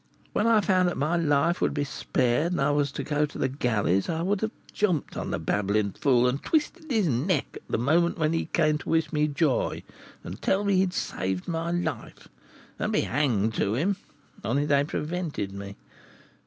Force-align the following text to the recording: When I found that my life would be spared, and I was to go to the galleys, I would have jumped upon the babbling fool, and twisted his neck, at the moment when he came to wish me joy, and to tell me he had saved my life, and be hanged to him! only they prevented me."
When 0.33 0.47
I 0.47 0.61
found 0.61 0.89
that 0.89 0.97
my 0.97 1.15
life 1.15 1.61
would 1.61 1.75
be 1.75 1.83
spared, 1.83 2.53
and 2.53 2.59
I 2.59 2.71
was 2.71 2.91
to 2.93 3.03
go 3.03 3.27
to 3.27 3.37
the 3.37 3.47
galleys, 3.47 4.09
I 4.09 4.23
would 4.23 4.41
have 4.41 4.49
jumped 4.73 5.13
upon 5.15 5.29
the 5.29 5.37
babbling 5.37 5.91
fool, 5.91 6.27
and 6.27 6.41
twisted 6.41 6.89
his 6.89 7.07
neck, 7.07 7.45
at 7.53 7.61
the 7.69 7.77
moment 7.77 8.17
when 8.17 8.33
he 8.33 8.45
came 8.47 8.79
to 8.79 8.89
wish 8.89 9.13
me 9.13 9.27
joy, 9.27 9.83
and 10.23 10.37
to 10.37 10.41
tell 10.41 10.63
me 10.65 10.73
he 10.77 10.81
had 10.81 10.93
saved 10.93 11.47
my 11.47 11.69
life, 11.69 12.27
and 12.79 12.91
be 12.91 13.01
hanged 13.01 13.53
to 13.53 13.75
him! 13.75 13.95
only 14.43 14.65
they 14.65 14.83
prevented 14.83 15.51
me." 15.53 15.75